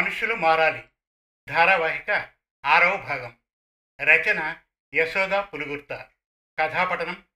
మనుషులు 0.00 0.34
మారాలి. 0.34 0.84
ధారావాహిక 1.48 2.32
ఆరవ 2.64 2.96
భాగం. 2.96 3.36
రచన 4.00 4.56
యశోద 4.94 5.30
పులుగుర్త. 5.30 6.08
కథాపటనం 6.60 7.26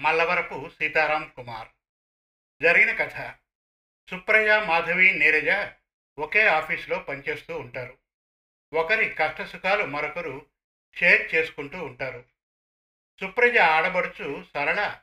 మల్లవరపు 0.00 0.70
సీతారాం 0.78 1.32
కుమార్. 1.36 1.68
జరిగిన 2.62 3.04
కథ. 3.04 3.34
సుప్రజ 4.10 4.48
మాధవి 4.48 5.12
నీరజ 5.12 5.72
ఒకే 6.18 6.46
ఆఫీసులో 6.46 6.98
పనిచేస్తూ 6.98 7.58
ఉంటారు. 7.58 7.98
ఒకరి 8.72 9.08
కష్టసుఖాలు 9.08 9.84
మరొకరు 9.84 10.46
షేర్ 10.96 11.34
చేసుకుంటూ 11.34 11.84
ఉంటారు. 11.84 12.24
సుప్రజ 13.20 13.58
ఆడబడుచు 13.58 14.44
సరళ 14.54 15.00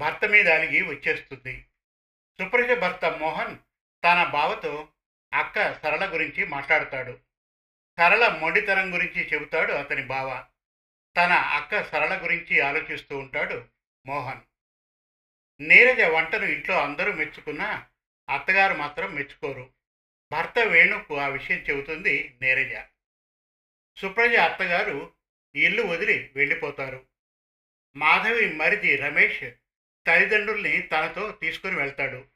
భర్త 0.00 0.24
మీద 0.24 0.48
అలిగి 0.48 0.82
వచ్చేస్తుంది. 0.82 1.66
సుప్రజ 2.40 2.78
భర్త 2.78 3.04
మోహన్ 3.04 3.58
తన 4.04 4.24
బావతో 4.24 4.88
అక్క 5.56 5.82
సరళ 5.82 6.12
గురించి 6.12 6.46
మాట్లాడతాడు. 6.46 7.18
సరళ 7.98 8.28
మొండితనం 8.28 8.94
గురించి 8.94 9.28
చెబుతాడు 9.28 9.72
అతని 9.72 10.02
బావ. 10.02 10.44
తన 11.16 11.32
అక్క 11.32 11.82
సరళ 11.84 12.24
గురించి 12.24 12.60
ఆలోచిస్తూ 12.60 13.18
ఉంటాడు 13.18 13.64
మోహన్. 14.06 14.40
నీరజ 15.60 16.00
వంటను 16.00 16.44
ఇంట్లో 16.44 16.82
అందరూ 16.82 17.12
మెచ్చుకున్నా 17.12 17.86
అత్తగారు 18.30 18.74
మాత్రం 18.74 19.14
మెచ్చుకోరు. 19.14 19.70
భర్త 20.32 20.58
వేణుకు 20.58 21.18
ఆ 21.18 21.28
విషయం 21.28 21.58
చెబుతుంది 21.58 22.38
నీరజ. 22.42 22.82
సుప్రజ 23.96 24.36
అత్తగారు 24.36 25.12
ఇల్లు 25.54 25.82
వదిలి 25.82 26.32
వెళ్ళిపోతారు. 26.36 27.06
మాధవి 27.96 28.52
మరిది 28.52 28.96
రమేష్ 28.96 29.50
తల్లిదండ్రుల్ని 30.06 30.82
తనతో 30.82 31.32
తీసుకుని 31.32 31.76
వెళ్తాడు. 31.76 32.33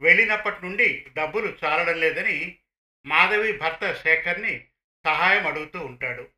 వెళ్ళినప్పటి 0.00 0.62
నుండి 0.62 1.06
డబ్బులు 1.16 1.58
చాలడం 1.64 2.00
లేదని 2.00 2.58
మాధవి 3.06 3.58
భర్త 3.58 3.92
శేఖర్ని 3.92 4.66
సహాయం 5.04 5.46
అడుగుతూ 5.46 5.84
ఉంటాడు. 5.84 6.28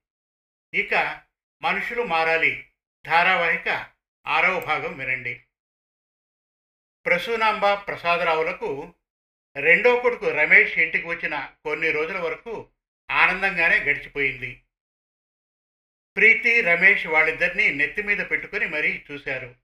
ఇక 0.75 1.23
మనుషులు 1.63 2.03
మారాలి. 2.03 2.71
ధారావాహిక 3.07 3.87
ఆరవ 4.27 4.61
భాగం 4.61 4.99
వినండి. 4.99 5.43
ప్రసూనాంబ 7.07 7.75
ప్రసాదరావులకు 7.75 8.95
రెండో 9.57 10.01
కొడుకు 10.01 10.29
రమేష్ 10.31 10.79
ఇంటికి 10.79 11.07
వచ్చిన 11.07 11.51
కొన్ని 11.65 11.91
రోజుల 11.91 12.19
వరకు 12.19 12.69
ఆనందంగానే 13.11 13.79
గడిచిపోయింది. 13.79 14.63
ప్రీతి 16.17 16.61
రమేష్ 16.61 17.07
వాళ్ళిద్దరినీ 17.07 17.71
నెత్తి 17.71 18.03
మీద 18.03 18.19
పెట్టుకుని 18.19 18.67
మరీ 18.67 19.05
చూశారు. 19.13 19.55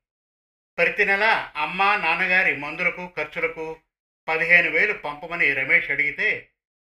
ప్రతి 0.78 1.04
నెల 1.04 1.52
అమ్మ 1.56 1.82
నాన్నగారి 1.82 2.56
మందులకు 2.56 3.12
ఖర్చులకు 3.16 3.80
పదిహేను 4.28 4.70
వేలు 4.70 4.92
పంపమని 4.92 5.54
రమేష్ 5.54 5.90
అడిగితే 5.90 6.50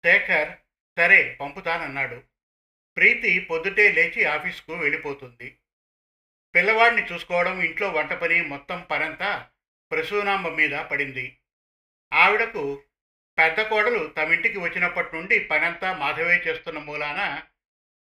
శేఖర్ 0.06 0.50
సరే 0.98 1.38
పంపుతానన్నాడు. 1.42 2.24
ప్రీతి 2.98 3.40
పొద్దుటే 3.40 3.92
లేచి 3.92 4.24
ఆఫీస్కు 4.24 4.74
వెళ్ళిపోతుంది. 4.74 5.58
పిల్లవాడిని 6.56 7.14
చూసుకోవడం 7.14 7.62
ఇంట్లో 7.62 7.90
వంట 7.90 8.14
పని 8.14 8.42
మొత్తం 8.42 8.88
పనంతా 8.92 9.50
ప్రసూనాంబ 9.92 10.48
మీద 10.48 10.72
పడింది. 10.72 11.38
ఆవిడకు 12.14 12.84
పెద్ద 13.38 13.62
కోడలు 13.62 14.08
తమింటికి 14.18 14.58
వచ్చినప్పటి 14.58 15.16
నుండి 15.16 15.40
పనంతా 15.40 15.94
మాధవే 15.94 16.44
చేస్తున్న 16.48 16.80
మూలాన 16.80 17.44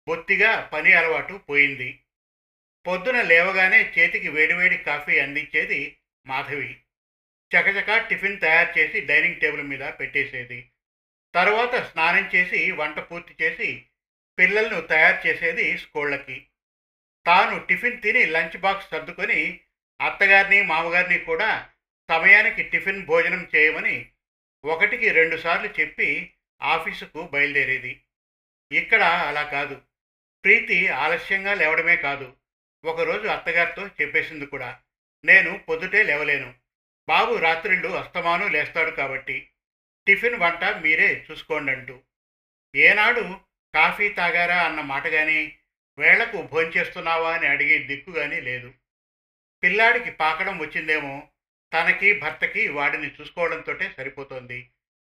బొత్తిగా 0.08 0.70
పని 0.72 0.92
అలవాటు 0.92 1.34
పోయింది. 1.34 2.00
పొద్దున 2.86 3.22
లేవగానే 3.22 3.94
చేతికి 3.98 4.28
వేడివేడి 4.28 4.78
కాఫీ 4.78 5.18
అందించేది 5.18 5.98
మాధవి. 6.26 6.80
చకచక 7.56 8.06
టిఫిన్ 8.08 8.40
తయారు 8.40 8.78
చేసి 8.78 9.00
డైనింగ్ 9.00 9.40
టేబుల్ 9.40 9.62
మీద 9.62 9.80
పెట్టేసేది. 9.80 10.70
తర్వాత 11.34 11.74
స్నానం 11.74 12.30
చేసి 12.34 12.70
వంట 12.70 12.98
పూర్తి 12.98 13.44
చేసి 13.44 13.86
పిల్లలను 14.38 14.80
తయారు 14.80 15.26
చేసేది 15.26 15.78
స్కూళ్ళకి. 15.78 16.46
తాను 17.26 17.66
టిఫిన్ 17.66 18.02
తిని 18.02 18.26
లంచ్ 18.26 18.58
బాక్స్ 18.58 18.90
సర్దుకొని 18.90 19.60
అత్తగారిని 20.00 20.62
మామగారిని 20.62 21.18
కూడా 21.18 21.68
సమయానికి 22.10 22.62
టిఫిన్ 22.62 23.06
భోజనం 23.06 23.48
చేయమని 23.56 24.10
ఒకటికి 24.64 25.10
రెండుసార్లు 25.10 25.68
చెప్పి 25.80 26.32
ఆఫీసుకు 26.62 27.26
బయలుదేరేది. 27.26 28.02
ఇక్కడ 28.72 29.02
అలా 29.02 29.42
కాదు. 29.42 29.82
ప్రీతి 30.44 30.88
ఆలస్యంగా 30.88 31.54
లేవడమే 31.54 31.96
కాదు. 31.96 32.36
ఒకరోజు 32.84 33.26
అత్తగారితో 33.26 33.86
చెప్పేసింది 33.86 34.46
కూడా. 34.46 34.78
నేను 35.24 35.58
పొద్దుటే 35.58 36.02
లేవలేను. 36.02 36.59
బాబు 37.08 37.36
రాత్రిళ్ళు 37.36 37.88
అస్తమానం 37.88 38.50
లేస్తాడు 38.50 38.90
కాబట్టి 38.90 39.48
టిఫిన్ 40.06 40.40
వంట 40.40 40.64
మీరే 40.64 41.26
చూసుకోండి 41.30 41.72
అంటూ 41.72 42.02
ఏనాడు 42.74 43.40
కాఫీ 43.74 44.08
తాగారా 44.08 44.62
అన్న 44.62 44.80
మాట 44.80 45.06
కానీ 45.08 45.56
వేళకు 45.98 46.42
భోంచేస్తున్నావా 46.42 47.34
అని 47.34 47.46
అడిగే 47.46 47.78
దిక్కు 47.78 48.12
కానీ 48.12 48.40
లేదు. 48.40 48.74
పిల్లాడికి 49.62 50.10
పాకడం 50.10 50.58
వచ్చిందేమో 50.58 51.28
తనకి 51.72 52.20
భర్తకి 52.20 52.68
వాడిని 52.68 53.08
చూసుకోవడంతో 53.08 53.72
సరిపోతుంది. 53.96 54.70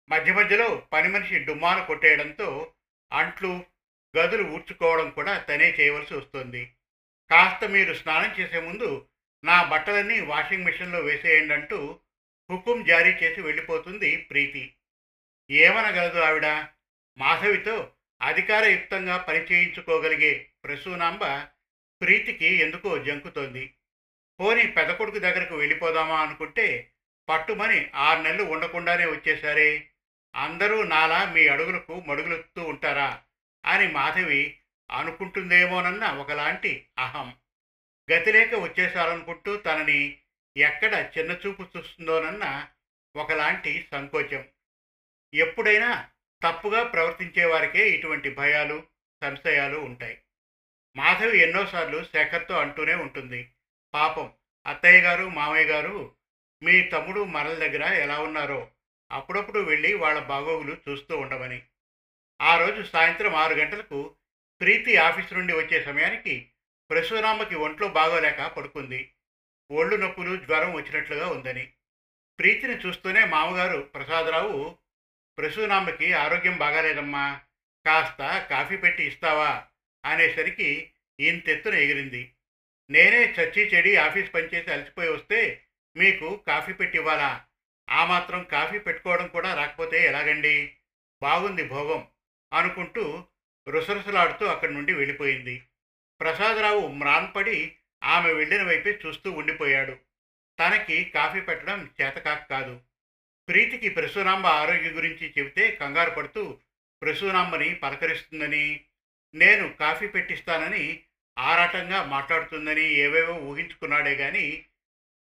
మధ్య 0.10 0.34
మధ్యలో 0.34 0.88
పని 0.94 1.10
మనిషి 1.10 1.40
డుమ్మాలు 1.40 1.86
కొట్టేయడంతో 1.86 2.74
అంట్లు 3.12 3.66
గదులు 4.18 4.44
ఊడ్చుకోవడం 4.44 5.10
కూడా 5.10 5.38
తనే 5.38 5.72
చేయవలసి 5.72 6.14
వస్తుంది. 6.14 6.76
కాస్త 7.32 7.66
మీరు 7.66 7.94
స్నానం 7.94 8.36
చేసే 8.40 8.60
ముందు 8.60 9.08
నా 9.44 9.64
బట్టలన్నీ 9.64 10.20
వాషింగ్ 10.20 10.66
మిషన్లో 10.66 11.00
వేసేయండి 11.00 11.54
అంటూ 11.54 12.00
హుకుం 12.52 12.84
జారీ 12.84 13.10
చేసి 13.10 13.42
వెళ్ళిపోతుంది 13.42 14.18
ప్రీతి. 14.18 14.74
ఏమనగలదు 15.52 16.20
ఆవిడ? 16.20 16.46
మాధవితో 17.18 17.92
అధికారయుక్తంగా 18.22 19.18
పనిచేయించుకోగలిగే 19.18 20.50
ప్రసూనాంబ 20.64 21.26
ప్రీతికి 22.02 22.46
ఎందుకో 22.46 22.98
జంకుతోంది. 22.98 23.74
పోని 24.40 24.68
పెద్ద 24.68 24.92
కొడుకు 24.92 25.20
దగ్గరకు 25.20 25.56
వెళ్ళిపోదామా 25.56 26.22
అనుకుంటే 26.22 26.92
పట్టుమని 27.30 27.92
ఆరు 27.96 28.22
నెలలు 28.22 28.44
ఉండకుండానే 28.44 29.06
వచ్చేసారే 29.06 29.90
అందరూ 30.36 30.84
నాలా 30.84 31.32
మీ 31.34 31.48
అడుగులకు 31.48 32.00
మడుగులెత్తుతూ 32.00 32.64
ఉంటారా 32.64 33.22
అని 33.66 33.88
మాధవి 33.88 34.58
అనుకుంటుందేమోనన్న 34.92 36.06
ఒకలాంటి 36.06 36.88
అహం. 36.98 37.34
గతిలేక 38.12 38.56
వచ్చేసారనుకుంటూ 38.56 39.58
తనని 39.58 40.18
ఎక్కడ 40.58 41.12
చిన్నచూపు 41.18 41.66
చూస్తుందోనన్న 41.78 42.68
ఒకలాంటి 43.16 43.88
సంకోచం. 43.92 44.46
ఎప్పుడైనా 45.34 46.10
తప్పుగా 46.44 46.84
ప్రవర్తించే 46.84 47.46
వారికే 47.46 47.90
ఇటువంటి 47.90 48.30
భయాలు 48.30 48.84
సంశయాలు 49.24 49.78
ఉంటాయి. 49.78 50.22
మాధవి 50.96 51.40
ఎన్నోసార్లు 51.40 52.04
శేఖర్తో 52.04 52.58
అంటూనే 52.58 52.96
ఉంటుంది. 52.96 53.52
పాపం 53.94 54.34
అత్తయ్య 54.68 55.02
గారు 55.02 55.30
మామయ్య 55.30 55.66
గారు 55.66 56.16
మీ 56.64 56.82
తమ్ముడు 56.82 57.24
మరల 57.24 57.54
దగ్గర 57.54 57.84
ఎలా 57.84 58.20
ఉన్నారో 58.20 58.72
అప్పుడప్పుడు 59.12 59.60
వెళ్ళి 59.60 59.94
వాళ్ళ 59.94 60.20
బాగోగులు 60.20 60.78
చూస్తూ 60.90 61.18
ఉండమని. 61.18 61.64
ఆ 62.42 62.58
రోజు 62.58 62.84
సాయంత్రం 62.84 63.36
ఆరు 63.36 63.54
గంటలకు 63.54 64.16
ప్రీతి 64.62 64.98
ఆఫీస్ 64.98 65.34
నుండి 65.34 65.54
వచ్చే 65.54 65.84
సమయానికి 65.84 66.52
పరశురామకి 66.92 67.56
ఒంట్లో 67.56 67.88
బాగోలేక 67.88 68.48
పడుకుంది. 68.48 69.12
ఒళ్ళు 69.72 69.96
నొప్పులు 69.96 70.36
జ్వరం 70.36 70.74
వచ్చినట్లుగా 70.74 71.28
ఉందని. 71.28 71.72
ప్రీతిని 72.40 72.78
చూస్తూనే 72.78 73.26
మామగారు 73.26 73.82
ప్రసాదరావు 73.82 74.78
ప్రసూనామ్మకి 75.38 76.14
ఆరోగ్యం 76.14 76.58
బాగాలేదమ్మా. 76.58 77.40
కాస్త 77.86 78.48
కాఫీ 78.50 78.78
పెట్టి 78.78 79.04
ఇస్తావా? 79.04 79.66
అనేసరికి 80.06 80.92
ఇంతెత్తున 81.20 81.74
ఎగిరింది. 81.74 82.32
నేనే 82.90 83.26
చచ్చి 83.26 83.64
చెడి 83.64 83.96
ఆఫీస్ 83.96 84.34
పనిచేసి 84.34 84.72
అలసిపోయి 84.72 85.10
వస్తే 85.10 85.64
మీకు 85.98 86.44
కాఫీ 86.48 86.74
పెట్టి 86.74 86.98
ఇవ్వాలా? 86.98 87.46
ఆ 87.90 88.06
మాత్రం 88.06 88.44
కాఫీ 88.44 88.80
పెట్టుకోవడం 88.80 89.28
కూడా 89.28 89.54
రాకపోతే 89.54 90.06
ఎలాగండి? 90.06 90.76
బాగుంది 91.22 91.64
భోగం 91.64 92.08
అనుకుంటూ 92.54 93.24
రుసరుసలాడుతూ 93.70 94.46
అక్కడి 94.46 94.74
నుండి 94.74 94.94
వెళ్ళిపోయింది. 94.94 95.66
ప్రసాదరావు 96.22 96.88
మ్రాన్పడి 96.88 97.76
ఆమె 98.04 98.34
వెళ్ళిన 98.34 98.64
వైపే 98.64 99.00
చూస్తూ 99.06 99.32
ఉండిపోయాడు. 99.32 99.98
తనకి 100.60 101.04
కాఫీ 101.04 101.42
పెట్టడం 101.42 101.90
చేతకాక 102.02 102.50
కాదు. 102.50 102.82
ప్రీతికి 103.50 103.90
ప్రసూనాంబ 103.90 104.46
ఆరోగ్యం 104.46 104.98
గురించి 104.98 105.34
చెబితే 105.38 105.72
కంగారు 105.72 106.10
పడుతూ 106.10 106.58
ప్రసూనాంబని 107.02 107.76
పలకరిస్తుందని 107.76 108.82
నేను 109.36 109.74
కాఫీ 109.74 110.08
పెట్టిస్తానని 110.08 111.04
ఆరాటంగా 111.40 112.04
మాట్లాడుతుందని 112.04 112.84
ఏవేవో 112.84 113.34
ఊహించుకున్నాడే 113.34 114.16
గాని 114.16 114.66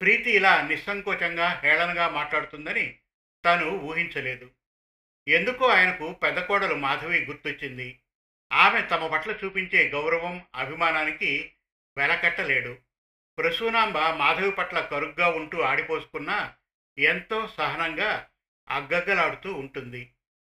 ప్రీతి 0.02 0.32
ఇలా 0.32 0.68
నిస్సంకోచంగా 0.68 1.62
హేళనగా 1.64 2.10
మాట్లాడుతుందని 2.10 2.98
తను 3.46 3.70
ఊహించలేదు. 3.70 4.52
ఎందుకో 5.28 5.66
ఆయనకు 5.66 6.14
పెద్ద 6.14 6.40
కోడలు 6.40 6.76
మాధవి 6.76 7.26
గుర్తొచ్చింది. 7.26 8.00
ఆమె 8.52 8.82
తమ 8.82 9.08
పట్ల 9.08 9.32
చూపించే 9.32 9.90
గౌరవం 9.90 10.46
అభిమానానికి 10.56 11.54
వెలకట్టలేడు. 11.98 12.78
ప్రసూనాంబ 13.38 13.98
మాధవి 13.98 14.52
పట్ల 14.52 14.80
కరుగ్గా 14.80 15.30
ఉంటూ 15.30 15.60
ఆడిపోసుకున్నా 15.60 16.54
ఎంతో 16.98 17.48
సహనంగా 17.48 18.28
అగ్గగ్గలాడుతూ 18.70 19.54
ఉంటుంది. 19.54 20.14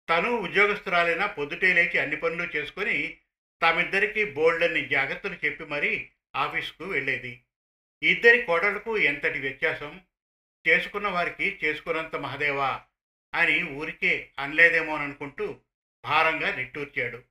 తను 0.09 0.37
ఉద్యోగస్తురాలైనా 0.37 1.27
పొద్దుటే 1.27 1.73
లేచి 1.73 1.99
అన్ని 1.99 2.17
పనులు 2.17 2.57
చేసుకొని 2.57 3.19
తామిద్దరికీ 3.63 4.25
బోల్డన్ని 4.25 4.89
జాగ్రత్తలు 4.89 5.35
చెప్పి 5.45 5.65
మరీ 5.65 6.11
ఆఫీస్కు 6.37 6.85
వెళ్ళేది. 6.85 7.43
ఇద్దరి 8.03 8.43
కోడలకు 8.43 8.99
ఎంతటి 8.99 9.39
వ్యత్యాసం? 9.39 10.01
చేసుకున్న 10.69 11.09
వారికి 11.09 11.59
చేసుకున్నంత 11.65 12.17
మహదేవా 12.17 12.83
అని 13.35 13.63
ఊరికే 13.63 14.31
అనలేదేమోననుకుంటూ 14.39 15.61
భారంగా 16.05 16.57
నిట్టూర్చాడు. 16.57 17.30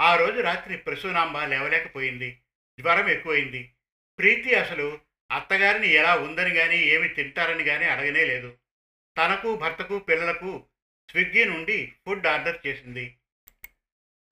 ఆ 0.00 0.16
రోజు 0.16 0.40
రాత్రి 0.40 0.76
ప్రసూనాంబ 0.76 1.44
లేవలేకపోయింది. 1.44 2.40
జ్వరం 2.80 3.08
ఎక్కువైంది. 3.08 3.72
ప్రీతి 4.18 4.54
అసలు 4.54 4.98
అత్తగారిని 5.32 5.88
ఎలా 5.88 6.14
ఉందని 6.14 6.54
కానీ 6.54 6.76
ఏమి 6.76 7.08
తింటారని 7.08 7.64
కానీ 7.64 7.84
అడగనే 7.84 8.24
లేదు. 8.24 8.56
తనకు 9.18 9.56
భర్తకు 9.56 9.98
పిల్లలకు 9.98 10.66
స్విగ్గీ 11.10 11.44
నుండి 11.44 11.92
ఫుడ్ 12.06 12.26
ఆర్డర్ 12.26 12.66
చేసింది. 12.66 13.16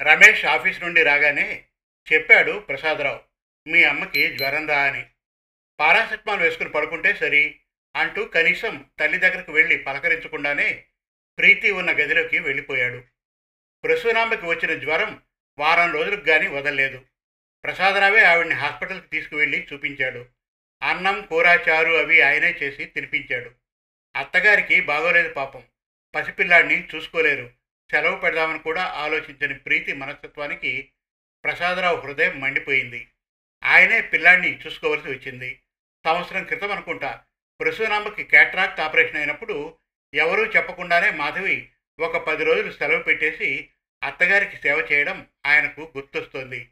రమేష్ 0.03 0.45
ఆఫీస్ 0.45 0.83
నుండి 0.83 1.03
రాగానే 1.03 1.65
చెప్పాడు 2.13 2.59
ప్రసాదరావు 2.59 3.21
మీ 3.69 3.85
అమ్మకి 3.85 4.37
జ్వరం 4.37 4.69
రా 4.69 4.83
అని. 4.83 5.07
పారాసెటమాల్ 5.81 6.41
వేసుకుని 6.41 6.71
పడుకుంటే 6.71 7.15
సరి 7.15 7.61
అంటూ 7.97 8.25
కనీసం 8.25 8.85
తల్లి 9.01 9.19
దగ్గరకు 9.19 9.53
వెళ్ళి 9.53 9.79
పలకరించకుండానే 9.79 10.85
ప్రీతి 11.39 11.71
ఉన్న 11.71 11.91
గదిలోకి 11.91 12.39
వెళ్ళిపోయాడు. 12.39 13.05
ప్రసూనాంబకి 13.85 14.47
వచ్చిన 14.47 14.79
జ్వరం 14.79 15.23
వారం 15.59 15.93
రోజులకు 15.93 16.21
కానీ 16.21 16.47
వదలలేదు. 16.47 17.05
ప్రసాదరావే 17.65 18.25
ఆవిడ్ని 18.25 18.55
హాస్పిటల్కి 18.55 19.07
తీసుకువెళ్ళి 19.09 19.67
చూపించాడు. 19.73 20.27
అన్నం 20.83 21.27
కూర 21.27 21.47
చారు 21.47 21.93
అవి 21.93 22.21
ఆయనే 22.21 22.51
చేసి 22.51 22.85
తినిపించాడు. 22.85 23.51
అత్తగారికి 24.17 24.81
బాగోలేదు 24.81 25.33
పాపం. 25.33 25.63
పసిపిల్లాడిని 26.15 26.89
చూసుకోలేరు. 26.95 27.51
సెలవు 27.91 28.17
పెడదామని 28.17 28.59
కూడా 28.59 28.83
ఆలోచించని 28.83 29.55
ప్రీతి 29.55 29.93
మనస్తత్వానికి 29.93 30.91
ప్రసాదరావు 31.45 32.01
హృదయం 32.01 32.41
మండిపోయింది. 32.41 33.09
ఆయనే 33.65 34.01
పిల్లాడిని 34.01 34.61
చూసుకోవలసి 34.67 35.09
వచ్చింది. 35.09 35.61
సంవత్సరం 36.07 36.45
క్రితం 36.45 36.73
అనుకుంటా 36.73 37.25
ప్రసూనాంబకి 37.61 38.25
క్యాట్రాక్ట్ 38.25 38.81
ఆపరేషన్ 38.81 39.17
అయినప్పుడు 39.17 39.79
ఎవరూ 40.15 40.47
చెప్పకుండానే 40.47 41.11
మాధవి 41.11 41.71
ఒక 42.01 42.17
పది 42.17 42.45
రోజులు 42.45 42.73
సెలవు 42.73 43.03
పెట్టేసి 43.03 43.69
అత్తగారికి 44.05 44.57
సేవ 44.57 44.89
చేయడం 44.93 45.27
ఆయనకు 45.47 45.93
గుర్తొస్తోంది. 45.97 46.69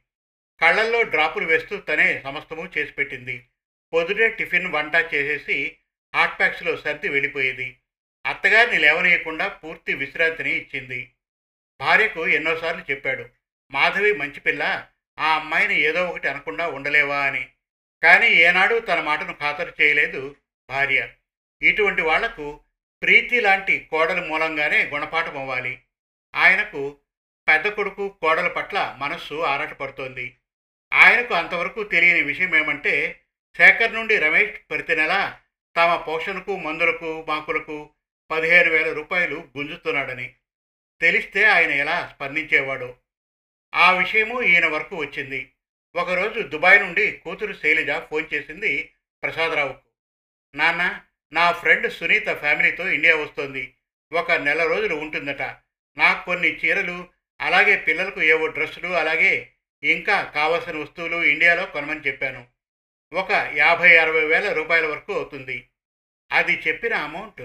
కళ్ళల్లో 0.61 1.03
డ్రాపులు 1.03 1.47
వేస్తూ 1.47 1.77
తనే 1.77 2.21
సమస్తము 2.21 2.73
చేసి 2.79 2.93
పెట్టింది. 2.93 3.47
పొద్దుటే 3.93 4.29
టిఫిన్ 4.29 4.67
వంట 4.67 4.95
చేసేసి 4.95 5.77
హాట్ 6.15 6.39
ప్యాక్స్లో 6.39 6.77
సర్ది 6.77 7.09
వెళ్ళిపోయేది. 7.09 7.79
అత్తగారిని 8.27 8.79
లేవనీయకుండా 8.79 9.49
పూర్తి 9.49 9.95
విశ్రాంతిని 9.95 10.51
ఇచ్చింది. 10.51 11.13
భార్యకు 11.81 12.29
ఎన్నోసార్లు 12.29 12.85
చెప్పాడు 12.91 13.29
మాధవి 13.71 14.13
మంచి 14.13 14.41
పిల్ల 14.41 14.87
ఆ 15.19 15.35
అమ్మాయిని 15.35 15.81
ఏదో 15.81 16.09
ఒకటి 16.09 16.29
అనకుండా 16.29 16.69
ఉండలేవా 16.69 17.19
అని. 17.19 17.49
కానీ 18.03 18.27
ఏనాడు 18.27 18.79
తన 18.79 19.01
మాటను 19.01 19.33
ఖాతరు 19.33 19.83
చేయలేదు 19.83 20.37
భార్య. 20.69 21.09
ఇటువంటి 21.63 22.03
వాళ్ళకు 22.03 22.61
ప్రీతి 23.03 23.41
లాంటి 23.41 23.89
కోడలు 23.91 24.27
మూలంగానే 24.27 24.87
గుణపాఠం 24.87 25.39
అవ్వాలి. 25.39 25.83
ఆయనకు 26.35 26.99
పెద్ద 27.49 27.69
కొడుకు 27.69 28.09
కోడల 28.09 28.49
పట్ల 28.49 28.97
మనస్సు 28.99 29.35
ఆరాటపడుతోంది. 29.35 30.37
ఆయనకు 30.93 31.35
అంతవరకు 31.35 31.83
తెలియని 31.83 32.23
విషయం 32.23 32.57
ఏమంటే 32.57 33.21
శేఖర్ 33.57 33.95
నుండి 33.95 34.19
రమేష్ 34.19 34.71
ప్రతి 34.71 34.97
నెల 34.97 35.39
తమ 35.77 35.97
పోషణకు 35.97 36.57
మందులకు 36.57 37.25
మాకులకు 37.29 37.91
పదిహేను 38.31 38.71
వేల 38.71 38.93
రూపాయలు 38.93 39.49
గుంజుతున్నాడని 39.59 40.35
తెలిస్తే 41.01 41.45
ఆయన 41.45 41.71
ఎలా 41.71 42.13
స్పందించేవాడో? 42.15 42.97
ఆ 43.75 43.91
విషయము 43.91 44.43
ఈయన 44.43 44.67
వరకు 44.67 44.97
వచ్చింది. 44.97 45.53
ఒకరోజు 45.97 46.41
దుబాయ్ 46.41 46.83
నుండి 46.83 47.13
కూతురు 47.13 47.53
శైలజ 47.53 48.01
ఫోన్ 48.01 48.35
చేసింది 48.35 48.93
ప్రసాదరావుకు. 49.23 49.83
నాన్న 50.55 51.01
నా 51.33 51.53
ఫ్రెండ్ 51.53 51.93
సునీత 51.93 52.35
ఫ్యామిలీతో 52.35 52.89
ఇండియా 52.91 53.17
వస్తోంది. 53.17 53.75
ఒక 54.13 54.33
నెల 54.33 54.67
రోజులు 54.67 54.95
ఉంటుందట. 54.95 55.43
నాకు 55.97 56.27
కొన్ని 56.27 56.57
చీరలు 56.57 57.09
అలాగే 57.41 57.77
పిల్లలకు 57.77 58.23
ఏవో 58.23 58.47
డ్రెస్సులు 58.47 58.89
అలాగే 58.89 59.53
ఇంకా 59.83 60.23
కావలసిన 60.23 60.77
వస్తువులు 60.77 61.25
ఇండియాలో 61.25 61.67
కొనమని 61.67 62.01
చెప్పాను. 62.01 62.47
ఒక 63.13 63.31
యాభై 63.33 63.97
అరవై 63.97 64.25
వేల 64.25 64.53
రూపాయల 64.53 64.87
వరకు 64.87 65.13
అవుతుంది. 65.13 65.69
అది 66.33 66.53
చెప్పిన 66.69 66.95
అమౌంట్ 66.95 67.41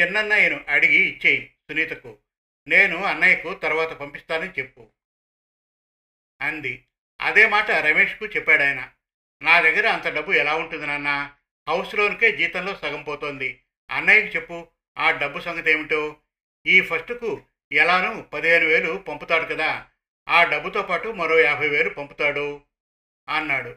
చిన్నన్నయ్యను 0.00 0.64
అడిగి 0.68 0.96
ఇచ్చేయి 0.96 1.54
సునీతకు. 1.70 2.18
నేను 2.68 3.04
అన్నయ్యకు 3.04 3.54
తర్వాత 3.54 3.92
పంపిస్తానని 3.92 4.50
చెప్పు. 4.50 4.88
అంది. 6.40 6.84
అదే 7.20 7.48
మాట 7.48 7.70
రమేష్కు 7.70 8.26
చెప్పాడు 8.26 8.62
ఆయన. 8.62 8.90
నా 9.42 9.60
దగ్గర 9.60 9.88
అంత 9.88 10.08
డబ్బు 10.08 10.32
ఎలా 10.32 10.54
ఉంటుంది 10.54 10.86
నాన్న? 10.86 11.34
హౌస్ 11.68 11.94
లోన్కే 11.94 12.32
జీతంలో 12.32 12.76
సగం 12.76 13.02
పోతోంది. 13.02 13.62
అన్నయ్యకి 13.90 14.36
చెప్పు. 14.36 14.68
ఆ 14.98 15.10
డబ్బు 15.10 15.40
సంగతి 15.40 15.70
ఏమిటో? 15.70 16.16
ఈ 16.66 16.80
ఫస్ట్కు 16.80 17.44
ఎలానూ 17.72 18.22
పదిహేను 18.22 18.66
వేలు 18.66 18.92
పంపుతాడు 18.92 19.44
కదా 19.44 19.86
ఆ 20.28 20.44
డబ్బుతో 20.44 20.82
పాటు 20.82 21.08
మరో 21.08 21.40
యాభై 21.40 21.68
వేలు 21.68 21.88
పంపుతాడు 21.88 22.62
అన్నాడు. 23.28 23.76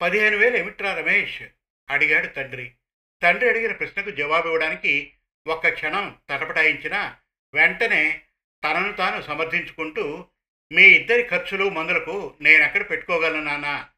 పదిహేను 0.00 0.36
వేలు 0.36 0.56
ఏమిట్రా 0.56 0.94
రమేష్? 0.94 1.42
అడిగాడు 1.90 2.26
తండ్రి. 2.26 2.74
తండ్రి 3.22 3.48
అడిగిన 3.48 3.72
ప్రశ్నకు 3.72 4.10
జవాబు 4.10 4.46
ఇవ్వడానికి 4.46 5.12
ఒక్క 5.46 5.68
క్షణం 5.68 6.18
తటపటాయించినా 6.30 7.16
వెంటనే 7.54 8.22
తనను 8.64 8.92
తాను 8.92 9.22
సమర్థించుకుంటూ 9.22 10.28
మీ 10.72 10.82
ఇద్దరి 10.82 11.22
ఖర్చులు 11.22 11.70
మందులకు 11.70 12.36
నేనెక్కడ 12.40 12.90
పెట్టుకోగలను 12.90 13.42
నాన్న? 13.42 13.88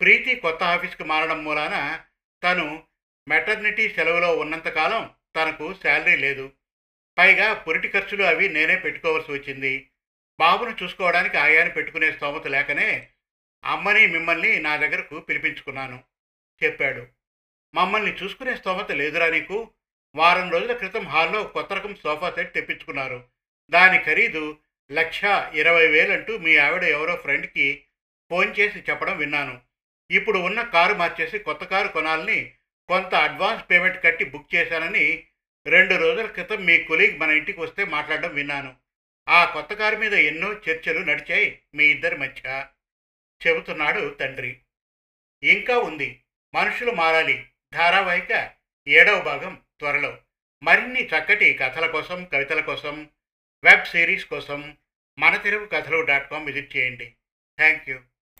ప్రీతి 0.00 0.34
కొత్త 0.34 0.62
ఆఫీస్కి 0.62 1.04
మారడం 1.04 1.44
మూలాన 1.44 2.04
తను 2.44 2.82
మెటర్నిటీ 3.28 3.88
సెలవులో 3.88 4.36
ఉన్నంతకాలం 4.36 5.10
తనకు 5.36 5.74
శాలరీ 5.74 6.16
లేదు. 6.16 6.52
పైగా 7.18 7.54
పురిటి 7.54 7.88
ఖర్చులు 7.88 8.22
అవి 8.22 8.48
నేనే 8.48 8.76
పెట్టుకోవాల్సి 8.76 9.32
వచ్చింది. 9.32 9.88
బాబును 10.40 10.76
చూసుకోవడానికి 10.82 11.36
ఆయాని 11.36 11.70
పెట్టుకునే 11.70 12.12
స్తోమత 12.12 12.46
లేకనే 12.46 13.08
అమ్మని 13.64 14.06
మిమ్మల్ని 14.06 14.60
నా 14.60 14.76
దగ్గరకు 14.76 15.20
పిలిపించుకున్నాను 15.20 16.02
చెప్పాడు. 16.64 17.06
మమ్మల్ని 17.74 18.12
చూసుకునే 18.12 18.56
స్తోమత 18.56 18.92
లేదురా 18.92 19.28
నీకు. 19.28 19.70
వారం 20.14 20.50
రోజుల 20.50 20.72
క్రితం 20.72 21.06
హాల్లో 21.06 21.44
కొత్త 21.44 21.72
రకం 21.72 21.94
సోఫా 21.94 22.30
సెట్ 22.30 22.54
తెప్పించుకున్నారు. 22.54 23.24
దాని 23.70 23.98
ఖరీదు 23.98 24.58
లక్ష 24.92 25.20
ఇరవై 25.54 25.86
వేలంటూ 25.86 26.38
మీ 26.38 26.56
ఆవిడ 26.56 26.82
ఎవరో 26.82 27.16
ఫ్రెండ్కి 27.16 27.84
ఫోన్ 28.30 28.54
చేసి 28.60 28.78
చెప్పడం 28.90 29.16
విన్నాను. 29.16 29.60
ఇప్పుడు 30.10 30.38
ఉన్న 30.38 30.62
కారు 30.62 30.94
మార్చేసి 30.94 31.38
కొత్త 31.38 31.64
కారు 31.64 31.88
కొనాలని 31.88 32.52
కొంత 32.88 33.14
అడ్వాన్స్ 33.14 33.64
పేమెంట్ 33.70 34.04
కట్టి 34.04 34.24
బుక్ 34.24 34.54
చేశానని 34.54 35.26
రెండు 35.66 35.94
రోజుల 35.94 36.26
క్రితం 36.26 36.64
మీ 36.64 36.82
కొలీగ్ 36.82 37.18
మన 37.18 37.30
ఇంటికి 37.30 37.60
వస్తే 37.60 37.84
మాట్లాడడం 37.84 38.34
విన్నాను. 38.34 38.76
ఆ 39.28 39.44
కొత్త 39.44 39.74
కారు 39.74 39.96
మీద 39.96 40.14
ఎన్నో 40.14 40.52
చర్చలు 40.52 40.98
నడిచాయి 40.98 41.62
మీ 41.74 41.84
ఇద్దరి 41.84 42.16
మధ్య. 42.16 42.66
చెబుతున్నాడు 43.46 44.14
తండ్రి. 44.20 44.60
ఇంకా 45.42 45.78
ఉంది. 45.78 46.22
మనుషులు 46.54 46.90
మారాలి. 46.90 47.46
ధారావాహిక 47.74 48.50
ఏడవ 48.88 49.22
భాగం 49.22 49.62
త్వరలో. 49.78 50.18
మరిన్ని 50.62 51.06
చక్కటి 51.06 51.54
కథల 51.54 51.90
కోసం 51.90 52.24
కవితల 52.24 52.60
కోసం 52.60 53.10
వెబ్ 53.64 53.84
సిరీస్ 53.84 54.26
కోసం 54.26 54.76
మన 55.18 55.36
Telugu 55.36 55.66
Kathalu 55.66 56.00
dot 56.00 56.30
com 56.30 56.46
visit 56.46 56.76
చేయండి. 56.76 57.14
Thank 57.56 57.90
you 57.90 58.00